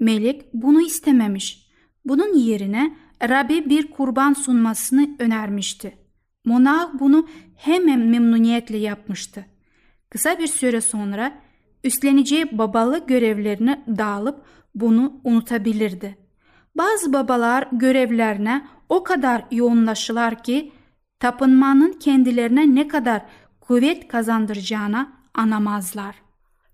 Melik 0.00 0.52
bunu 0.52 0.80
istememiş. 0.80 1.66
Bunun 2.04 2.34
yerine 2.34 2.96
Rabbi 3.22 3.70
bir 3.70 3.90
kurban 3.90 4.32
sunmasını 4.32 5.08
önermişti. 5.18 5.98
Monah 6.44 6.90
bunu 7.00 7.28
hemen 7.56 8.00
memnuniyetle 8.00 8.76
yapmıştı. 8.76 9.44
Kısa 10.10 10.38
bir 10.38 10.46
süre 10.46 10.80
sonra 10.80 11.32
üstleneceği 11.84 12.58
babalık 12.58 13.08
görevlerini 13.08 13.84
dağılıp 13.98 14.44
bunu 14.74 15.20
unutabilirdi. 15.24 16.18
Bazı 16.76 17.12
babalar 17.12 17.68
görevlerine 17.72 18.66
o 18.88 19.02
kadar 19.02 19.44
yoğunlaşırlar 19.50 20.42
ki 20.42 20.72
tapınmanın 21.18 21.92
kendilerine 21.92 22.74
ne 22.74 22.88
kadar 22.88 23.22
kuvvet 23.60 24.08
kazandıracağına 24.08 25.12
anlamazlar. 25.34 26.29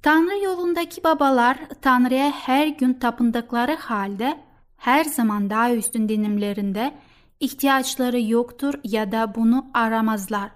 Tanrı 0.07 0.45
yolundaki 0.45 1.05
babalar 1.05 1.59
Tanrı'ya 1.83 2.31
her 2.31 2.66
gün 2.66 2.95
tapındıkları 2.95 3.77
halde 3.77 4.40
her 4.77 5.05
zaman 5.05 5.51
daha 5.51 5.75
üstün 5.75 6.09
dinimlerinde 6.09 6.95
ihtiyaçları 7.40 8.21
yoktur 8.21 8.75
ya 8.85 9.12
da 9.12 9.35
bunu 9.35 9.66
aramazlar. 9.75 10.51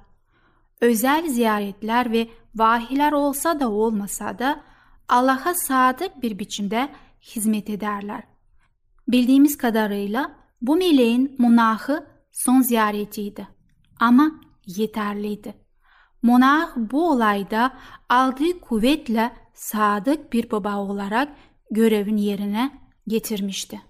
Özel 0.81 1.29
ziyaretler 1.29 2.13
ve 2.13 2.29
vahiler 2.55 3.13
olsa 3.13 3.61
da 3.61 3.71
olmasa 3.71 4.39
da 4.39 4.61
Allah'a 5.09 5.55
sadık 5.55 6.23
bir 6.23 6.39
biçimde 6.39 6.89
hizmet 7.23 7.71
ederler. 7.71 8.23
Bildiğimiz 9.09 9.59
kadarıyla 9.59 10.33
bu 10.63 10.77
meleğin 10.77 11.37
monahı 11.39 12.07
son 12.33 12.61
ziyaretiydi 12.61 13.49
ama 14.01 14.31
yeterliydi. 14.67 15.55
Monah 16.23 16.71
bu 16.77 17.11
olayda 17.11 17.73
aldığı 18.09 18.61
kuvvetle 18.61 19.33
sadık 19.55 20.33
bir 20.33 20.51
baba 20.51 20.77
olarak 20.77 21.29
görevin 21.71 22.17
yerine 22.17 22.71
getirmişti. 23.09 23.81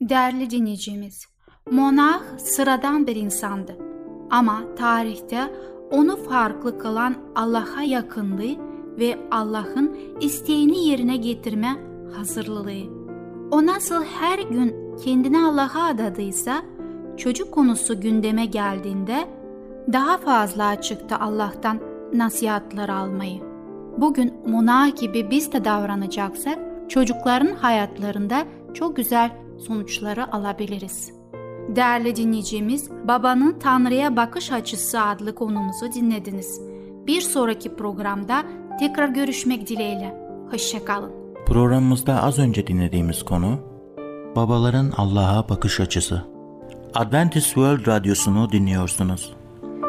Değerli 0.00 0.50
dinleyicimiz, 0.50 1.26
Monah 1.70 2.38
sıradan 2.38 3.06
bir 3.06 3.16
insandı 3.16 3.78
ama 4.30 4.74
tarihte 4.74 5.54
onu 5.90 6.16
farklı 6.16 6.78
kılan 6.78 7.16
Allah'a 7.34 7.82
yakınlığı 7.82 8.56
ve 8.98 9.18
Allah'ın 9.30 9.96
isteğini 10.20 10.88
yerine 10.88 11.16
getirme 11.16 11.76
hazırlığı. 12.16 13.04
O 13.50 13.66
nasıl 13.66 14.04
her 14.04 14.38
gün 14.38 14.96
kendini 15.04 15.38
Allah'a 15.38 15.86
adadıysa, 15.86 16.62
çocuk 17.16 17.52
konusu 17.52 18.00
gündeme 18.00 18.46
geldiğinde 18.46 19.28
daha 19.92 20.18
fazla 20.18 20.66
açıktı 20.66 21.16
Allah'tan 21.16 21.80
nasihatler 22.12 22.88
almayı. 22.88 23.40
Bugün 23.98 24.34
Monah 24.46 24.96
gibi 24.96 25.30
biz 25.30 25.52
de 25.52 25.64
davranacaksak, 25.64 26.58
çocukların 26.88 27.54
hayatlarında 27.54 28.44
çok 28.74 28.96
güzel 28.96 29.30
sonuçları 29.66 30.32
alabiliriz. 30.32 31.12
Değerli 31.68 32.16
dinleyicimiz, 32.16 32.90
Babanın 33.08 33.58
Tanrı'ya 33.58 34.16
Bakış 34.16 34.52
Açısı 34.52 35.00
adlı 35.00 35.34
konumuzu 35.34 35.92
dinlediniz. 35.92 36.60
Bir 37.06 37.20
sonraki 37.20 37.76
programda 37.76 38.42
tekrar 38.78 39.08
görüşmek 39.08 39.68
dileğiyle. 39.68 40.14
Hoşçakalın. 40.50 41.12
Programımızda 41.46 42.22
az 42.22 42.38
önce 42.38 42.66
dinlediğimiz 42.66 43.22
konu 43.22 43.58
babaların 44.36 44.92
Allah'a 44.96 45.48
bakış 45.48 45.80
açısı. 45.80 46.24
Adventist 46.94 47.46
World 47.46 47.86
Radyosu'nu 47.86 48.52
dinliyorsunuz. 48.52 49.32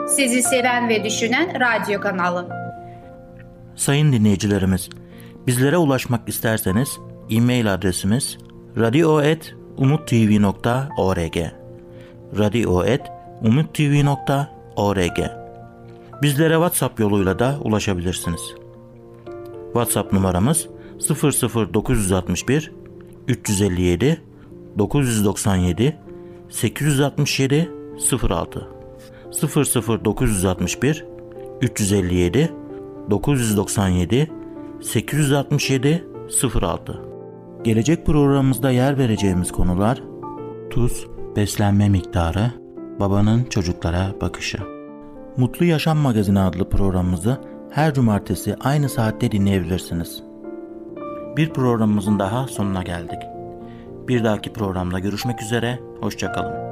Sizi 0.07 0.43
seven 0.43 0.89
ve 0.89 1.03
düşünen 1.03 1.59
radyo 1.59 2.01
kanalı. 2.01 2.49
Sayın 3.75 4.13
dinleyicilerimiz, 4.13 4.89
bizlere 5.47 5.77
ulaşmak 5.77 6.29
isterseniz 6.29 6.99
e-mail 7.29 7.73
adresimiz 7.73 8.37
radio.umutv.org 8.77 11.37
radio.umutv.org 12.37 15.19
Bizlere 16.21 16.53
WhatsApp 16.53 16.99
yoluyla 16.99 17.39
da 17.39 17.59
ulaşabilirsiniz. 17.61 18.41
WhatsApp 19.65 20.13
numaramız 20.13 20.67
00961 21.09 22.71
357 23.27 24.21
997 24.77 25.97
867 26.49 27.71
06 28.29 28.74
00961 29.41 31.05
357 31.61 32.53
997 33.09 34.31
867 34.81 36.07
06 36.61 37.01
Gelecek 37.63 38.05
programımızda 38.05 38.71
yer 38.71 38.97
vereceğimiz 38.97 39.51
konular 39.51 40.01
tuz, 40.69 41.07
beslenme 41.35 41.89
miktarı, 41.89 42.51
babanın 42.99 43.43
çocuklara 43.43 44.15
bakışı. 44.21 44.57
Mutlu 45.37 45.65
Yaşam 45.65 45.97
Magazini 45.97 46.39
adlı 46.39 46.69
programımızı 46.69 47.37
her 47.71 47.93
cumartesi 47.93 48.55
aynı 48.59 48.89
saatte 48.89 49.31
dinleyebilirsiniz. 49.31 50.23
Bir 51.37 51.49
programımızın 51.49 52.19
daha 52.19 52.47
sonuna 52.47 52.83
geldik. 52.83 53.19
Bir 54.07 54.23
dahaki 54.23 54.53
programda 54.53 54.99
görüşmek 54.99 55.41
üzere, 55.41 55.79
hoşçakalın. 56.01 56.64